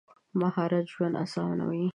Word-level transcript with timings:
مهارت 0.41 0.85
ژوند 0.93 1.15
اسانوي. 1.23 1.85